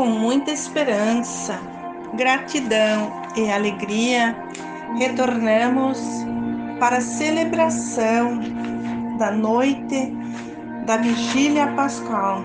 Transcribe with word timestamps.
com 0.00 0.06
muita 0.06 0.50
esperança, 0.50 1.60
gratidão 2.14 3.12
e 3.36 3.50
alegria, 3.50 4.34
retornamos 4.96 6.00
para 6.78 6.96
a 6.96 7.00
celebração 7.02 8.40
da 9.18 9.30
noite 9.30 10.10
da 10.86 10.96
vigília 10.96 11.66
pascal. 11.72 12.42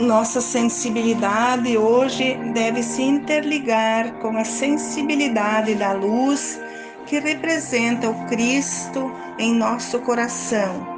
Nossa 0.00 0.40
sensibilidade 0.40 1.76
hoje 1.76 2.38
deve 2.54 2.82
se 2.82 3.02
interligar 3.02 4.10
com 4.22 4.38
a 4.38 4.44
sensibilidade 4.44 5.74
da 5.74 5.92
luz 5.92 6.58
que 7.04 7.18
representa 7.18 8.08
o 8.08 8.24
Cristo 8.24 9.12
em 9.38 9.54
nosso 9.54 9.98
coração. 9.98 10.93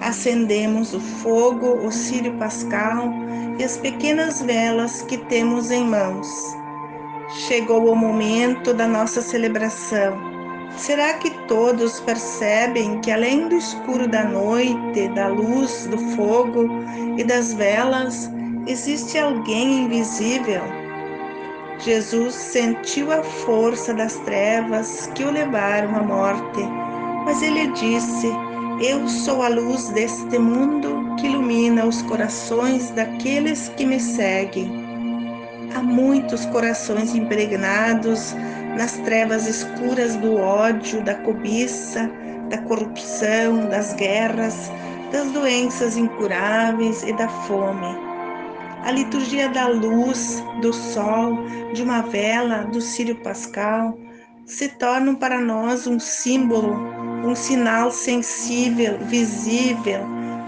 Acendemos 0.00 0.94
o 0.94 1.00
fogo, 1.00 1.86
o 1.86 1.92
círio 1.92 2.32
pascal 2.34 3.12
e 3.58 3.64
as 3.64 3.76
pequenas 3.76 4.40
velas 4.40 5.02
que 5.02 5.18
temos 5.18 5.70
em 5.70 5.84
mãos. 5.84 6.28
Chegou 7.46 7.92
o 7.92 7.96
momento 7.96 8.74
da 8.74 8.86
nossa 8.86 9.22
celebração 9.22 10.30
Será 10.76 11.14
que 11.14 11.30
todos 11.46 12.00
percebem 12.00 13.00
que 13.00 13.10
além 13.10 13.48
do 13.48 13.56
escuro 13.56 14.08
da 14.08 14.24
noite, 14.24 15.08
da 15.14 15.26
luz, 15.28 15.86
do 15.86 15.98
fogo 16.16 16.68
e 17.18 17.24
das 17.24 17.52
velas, 17.52 18.30
existe 18.66 19.18
alguém 19.18 19.84
invisível? 19.84 20.62
Jesus 21.78 22.34
sentiu 22.34 23.10
a 23.12 23.22
força 23.22 23.92
das 23.92 24.16
trevas 24.20 25.10
que 25.14 25.24
o 25.24 25.30
levaram 25.30 25.96
à 25.96 26.02
morte, 26.02 26.60
mas 27.24 27.42
ele 27.42 27.66
disse: 27.72 28.30
Eu 28.80 29.06
sou 29.06 29.42
a 29.42 29.48
luz 29.48 29.90
deste 29.90 30.38
mundo 30.38 31.14
que 31.16 31.26
ilumina 31.26 31.84
os 31.84 32.00
corações 32.00 32.90
daqueles 32.92 33.68
que 33.76 33.84
me 33.84 34.00
seguem. 34.00 34.72
Há 35.74 35.82
muitos 35.82 36.46
corações 36.46 37.14
impregnados 37.14 38.34
nas 38.78 38.92
trevas 39.00 39.46
escuras 39.46 40.16
do 40.16 40.34
ódio, 40.36 41.04
da 41.04 41.14
cobiça, 41.16 42.10
da 42.48 42.56
corrupção, 42.56 43.68
das 43.68 43.92
guerras, 43.92 44.72
das 45.12 45.30
doenças 45.30 45.98
incuráveis 45.98 47.02
e 47.02 47.12
da 47.12 47.28
fome. 47.28 47.98
A 48.82 48.92
liturgia 48.92 49.50
da 49.50 49.68
luz, 49.68 50.42
do 50.62 50.72
sol, 50.72 51.36
de 51.74 51.82
uma 51.82 52.00
vela, 52.00 52.64
do 52.64 52.80
círio 52.80 53.16
pascal, 53.16 53.98
se 54.46 54.68
tornam 54.68 55.14
para 55.14 55.38
nós 55.38 55.86
um 55.86 56.00
símbolo, 56.00 56.99
um 57.24 57.34
sinal 57.34 57.90
sensível, 57.90 58.98
visível, 59.02 60.00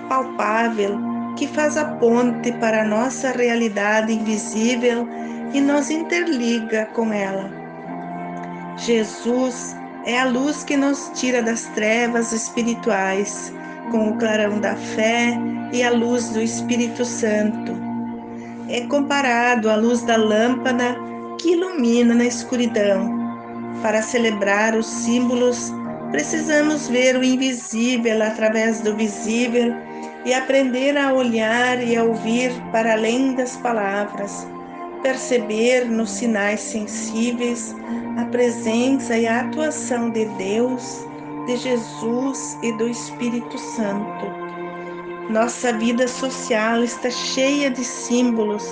palpável, 0.09 0.99
que 1.37 1.47
faz 1.47 1.77
a 1.77 1.85
ponte 1.97 2.53
para 2.53 2.83
a 2.83 2.85
nossa 2.85 3.31
realidade 3.31 4.13
invisível 4.13 5.09
e 5.53 5.61
nos 5.61 5.91
interliga 5.91 6.87
com 6.95 7.13
ela. 7.13 7.51
Jesus 8.77 9.77
é 10.05 10.19
a 10.19 10.25
luz 10.25 10.65
que 10.65 10.77
nos 10.77 11.11
tira 11.15 11.43
das 11.43 11.65
trevas 11.75 12.33
espirituais, 12.33 13.53
com 13.91 14.11
o 14.11 14.17
clarão 14.17 14.59
da 14.61 14.75
fé 14.75 15.39
e 15.73 15.83
a 15.83 15.91
luz 15.91 16.31
do 16.31 16.41
Espírito 16.41 17.05
Santo. 17.05 17.73
É 18.69 18.81
comparado 18.87 19.71
à 19.71 19.77
luz 19.77 20.03
da 20.03 20.17
lâmpada 20.17 20.97
que 21.39 21.53
ilumina 21.53 22.15
na 22.15 22.25
escuridão. 22.25 23.21
Para 23.83 24.01
celebrar 24.03 24.75
os 24.75 24.87
símbolos, 24.87 25.73
precisamos 26.13 26.89
ver 26.89 27.17
o 27.17 27.25
invisível 27.25 28.23
através 28.23 28.81
do 28.81 28.95
visível 28.95 29.75
e 30.25 30.33
aprender 30.33 30.97
a 30.97 31.13
olhar 31.13 31.83
e 31.83 31.97
a 31.97 32.05
ouvir 32.05 32.53
para 32.71 32.93
além 32.93 33.35
das 33.35 33.57
palavras 33.57 34.47
perceber 35.03 35.85
nos 35.85 36.11
sinais 36.11 36.61
sensíveis 36.61 37.75
a 38.17 38.25
presença 38.27 39.17
e 39.19 39.27
a 39.27 39.41
atuação 39.41 40.11
de 40.11 40.25
Deus, 40.37 41.05
de 41.47 41.57
Jesus 41.57 42.57
e 42.63 42.73
do 42.73 42.89
Espírito 42.89 43.59
Santo. 43.59 44.27
Nossa 45.29 45.73
vida 45.73 46.07
social 46.07 46.85
está 46.85 47.11
cheia 47.11 47.71
de 47.71 47.85
símbolos 47.85 48.65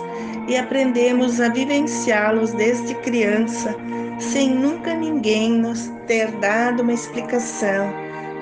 e 0.46 0.56
aprendemos 0.56 1.40
a 1.40 1.48
vivenciá-los 1.48 2.52
desde 2.52 2.94
criança, 2.96 3.74
sem 4.20 4.54
nunca 4.54 4.94
ninguém 4.94 5.52
nos 5.52 5.90
ter 6.06 6.30
dado 6.32 6.82
uma 6.82 6.92
explicação. 6.92 7.92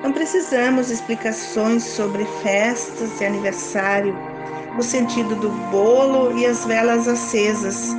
Não 0.03 0.11
precisamos 0.11 0.89
explicações 0.91 1.83
sobre 1.83 2.25
festas 2.41 3.19
e 3.19 3.25
aniversário 3.25 4.15
o 4.77 4.83
sentido 4.83 5.35
do 5.35 5.49
bolo 5.71 6.37
e 6.37 6.45
as 6.45 6.65
velas 6.65 7.07
acesas. 7.07 7.95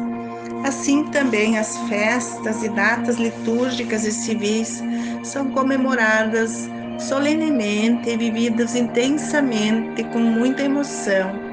Assim 0.64 1.04
também 1.04 1.58
as 1.58 1.76
festas 1.88 2.62
e 2.62 2.68
datas 2.68 3.16
litúrgicas 3.16 4.04
e 4.04 4.12
civis 4.12 4.82
são 5.22 5.50
comemoradas 5.50 6.68
solenemente 6.98 8.10
e 8.10 8.16
vividas 8.16 8.74
intensamente 8.74 10.04
com 10.04 10.20
muita 10.20 10.62
emoção. 10.62 11.49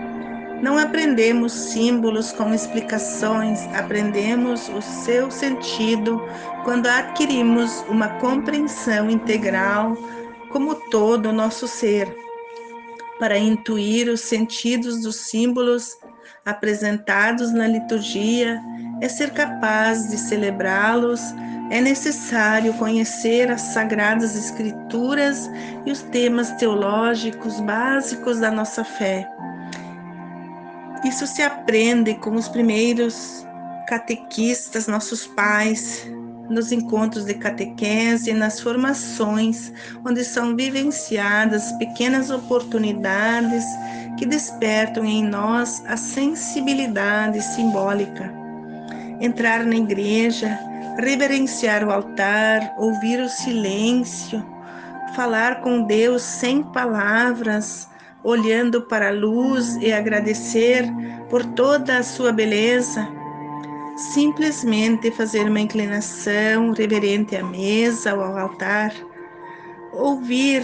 Não 0.61 0.77
aprendemos 0.77 1.51
símbolos 1.51 2.31
com 2.31 2.53
explicações, 2.53 3.61
aprendemos 3.75 4.69
o 4.69 4.81
seu 4.81 5.29
sentido 5.29 6.21
quando 6.63 6.87
adquirimos 6.87 7.85
uma 7.87 8.07
compreensão 8.19 9.09
integral 9.09 9.95
como 10.49 10.75
todo 10.75 11.29
o 11.29 11.33
nosso 11.33 11.67
ser 11.67 12.27
para 13.19 13.37
intuir 13.37 14.09
os 14.09 14.21
sentidos 14.21 15.01
dos 15.01 15.15
símbolos 15.15 15.97
apresentados 16.45 17.51
na 17.51 17.67
liturgia, 17.67 18.61
é 19.01 19.09
ser 19.09 19.31
capaz 19.31 20.09
de 20.09 20.17
celebrá-los, 20.17 21.21
é 21.69 21.81
necessário 21.81 22.73
conhecer 22.75 23.51
as 23.51 23.61
sagradas 23.61 24.35
escrituras 24.35 25.49
e 25.85 25.91
os 25.91 26.01
temas 26.03 26.51
teológicos 26.53 27.59
básicos 27.59 28.39
da 28.39 28.49
nossa 28.49 28.83
fé. 28.83 29.27
Isso 31.03 31.27
se 31.27 31.41
aprende 31.41 32.15
com 32.15 32.31
os 32.31 32.47
primeiros 32.47 33.45
catequistas, 33.87 34.87
nossos 34.87 35.27
pais, 35.27 36.05
nos 36.49 36.71
encontros 36.71 37.25
de 37.25 37.33
catequese, 37.33 38.33
nas 38.33 38.59
formações, 38.59 39.71
onde 40.05 40.23
são 40.23 40.55
vivenciadas 40.55 41.71
pequenas 41.73 42.29
oportunidades 42.31 43.63
que 44.17 44.25
despertam 44.25 45.05
em 45.05 45.23
nós 45.23 45.83
a 45.87 45.95
sensibilidade 45.95 47.41
simbólica. 47.41 48.33
Entrar 49.19 49.65
na 49.65 49.75
igreja, 49.75 50.59
reverenciar 50.97 51.83
o 51.83 51.91
altar, 51.91 52.73
ouvir 52.77 53.19
o 53.19 53.29
silêncio, 53.29 54.43
falar 55.15 55.61
com 55.61 55.83
Deus 55.83 56.21
sem 56.21 56.63
palavras, 56.63 57.87
olhando 58.27 58.81
para 58.81 59.07
a 59.07 59.11
luz 59.11 59.77
e 59.77 59.93
agradecer 59.93 60.83
por 61.29 61.45
toda 61.45 61.97
a 61.97 62.03
sua 62.03 62.33
beleza 62.33 63.07
simplesmente 63.95 65.09
fazer 65.11 65.47
uma 65.47 65.61
inclinação 65.61 66.71
reverente 66.71 67.37
à 67.37 67.43
mesa 67.43 68.13
ou 68.13 68.21
ao 68.21 68.37
altar, 68.37 68.93
ouvir 69.93 70.63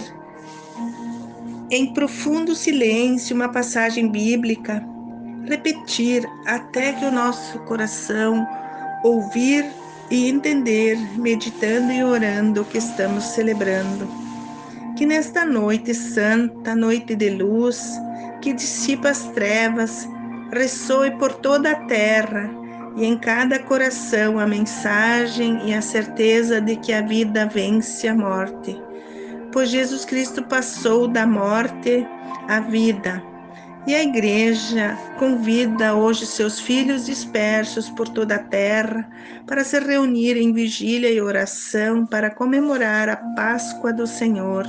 em 1.70 1.92
profundo 1.94 2.54
silêncio 2.54 3.34
uma 3.34 3.48
passagem 3.48 4.08
bíblica, 4.08 4.86
repetir 5.48 6.22
até 6.46 6.92
que 6.92 7.04
o 7.06 7.10
nosso 7.10 7.58
coração 7.60 8.46
ouvir 9.02 9.64
e 10.10 10.28
entender, 10.28 10.96
meditando 11.16 11.90
e 11.92 12.04
orando 12.04 12.60
o 12.60 12.64
que 12.64 12.76
estamos 12.76 13.24
celebrando. 13.24 14.23
Que 14.96 15.04
nesta 15.06 15.44
noite 15.44 15.92
santa, 15.92 16.74
noite 16.74 17.16
de 17.16 17.30
luz, 17.30 18.00
que 18.40 18.52
dissipa 18.52 19.08
as 19.08 19.24
trevas, 19.28 20.08
ressoe 20.52 21.10
por 21.18 21.32
toda 21.32 21.72
a 21.72 21.86
terra 21.86 22.48
e 22.96 23.04
em 23.04 23.18
cada 23.18 23.58
coração 23.58 24.38
a 24.38 24.46
mensagem 24.46 25.68
e 25.68 25.74
a 25.74 25.82
certeza 25.82 26.60
de 26.60 26.76
que 26.76 26.92
a 26.92 27.02
vida 27.02 27.46
vence 27.46 28.06
a 28.06 28.14
morte. 28.14 28.80
Pois 29.52 29.70
Jesus 29.70 30.04
Cristo 30.04 30.42
passou 30.44 31.08
da 31.08 31.26
morte 31.26 32.06
à 32.48 32.60
vida. 32.60 33.22
E 33.86 33.94
a 33.94 34.02
igreja 34.02 34.96
convida 35.18 35.94
hoje 35.94 36.24
seus 36.24 36.58
filhos 36.58 37.04
dispersos 37.04 37.90
por 37.90 38.08
toda 38.08 38.36
a 38.36 38.38
terra 38.38 39.06
para 39.46 39.62
se 39.62 39.78
reunir 39.78 40.38
em 40.38 40.52
vigília 40.52 41.10
e 41.10 41.20
oração 41.20 42.06
para 42.06 42.30
comemorar 42.30 43.10
a 43.10 43.16
Páscoa 43.16 43.92
do 43.92 44.06
Senhor, 44.06 44.66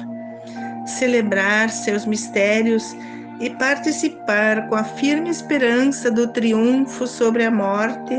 celebrar 0.86 1.70
seus 1.70 2.06
mistérios 2.06 2.96
e 3.40 3.50
participar 3.50 4.68
com 4.70 4.76
a 4.76 4.84
firme 4.84 5.30
esperança 5.30 6.10
do 6.10 6.28
triunfo 6.28 7.06
sobre 7.06 7.44
a 7.44 7.52
morte 7.52 8.14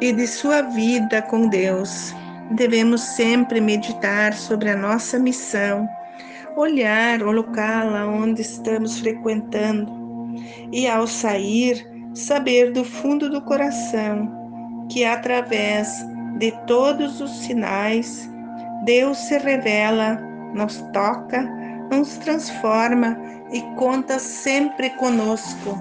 e 0.00 0.12
de 0.12 0.26
sua 0.26 0.62
vida 0.62 1.22
com 1.22 1.48
Deus. 1.48 2.14
Devemos 2.50 3.00
sempre 3.00 3.60
meditar 3.60 4.34
sobre 4.34 4.70
a 4.70 4.76
nossa 4.76 5.18
missão, 5.18 5.88
olhar 6.56 7.22
o 7.22 7.30
local 7.30 7.88
onde 8.08 8.42
estamos 8.42 9.00
frequentando, 9.00 9.92
e 10.72 10.86
ao 10.86 11.06
sair, 11.06 11.86
saber 12.14 12.72
do 12.72 12.84
fundo 12.84 13.28
do 13.28 13.40
coração 13.42 14.38
que 14.88 15.04
através 15.04 16.06
de 16.38 16.52
todos 16.66 17.20
os 17.20 17.30
sinais, 17.30 18.28
Deus 18.84 19.18
se 19.18 19.38
revela, 19.38 20.16
nos 20.54 20.80
toca, 20.92 21.48
nos 21.90 22.16
transforma 22.18 23.16
e 23.52 23.60
conta 23.76 24.18
sempre 24.18 24.90
conosco. 24.90 25.78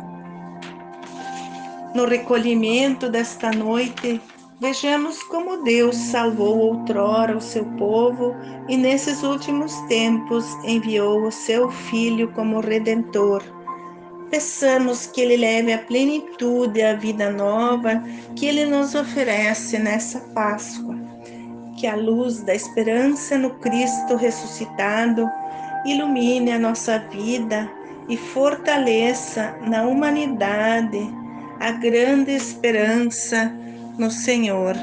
No 1.94 2.06
recolhimento 2.06 3.10
desta 3.10 3.52
noite, 3.52 4.22
vejamos 4.60 5.22
como 5.24 5.64
Deus 5.64 5.96
salvou 5.96 6.60
outrora 6.60 7.36
o 7.36 7.42
seu 7.42 7.66
povo 7.78 8.36
e 8.68 8.78
nesses 8.78 9.24
últimos 9.24 9.74
tempos 9.88 10.46
enviou 10.64 11.24
o 11.24 11.32
seu 11.32 11.70
Filho 11.70 12.32
como 12.34 12.60
Redentor 12.60 13.44
Peçamos 14.30 15.08
que 15.08 15.22
Ele 15.22 15.38
leve 15.38 15.72
à 15.72 15.78
plenitude 15.78 16.82
a 16.82 16.96
vida 16.96 17.32
nova 17.32 18.04
que 18.36 18.46
Ele 18.46 18.66
nos 18.66 18.94
oferece 18.94 19.80
nessa 19.80 20.20
Páscoa. 20.34 20.96
Que 21.78 21.88
a 21.88 21.96
luz 21.96 22.42
da 22.42 22.54
esperança 22.54 23.38
no 23.38 23.52
Cristo 23.60 24.16
ressuscitado 24.16 25.30
ilumine 25.88 26.52
a 26.52 26.60
nossa 26.60 27.00
vida 27.00 27.70
e 28.10 28.16
fortaleça 28.16 29.58
na 29.68 29.84
humanidade 29.84 31.00
a 31.60 31.72
grande 31.72 32.32
esperança 32.32 33.52
no 33.98 34.12
Senhor. 34.12 34.76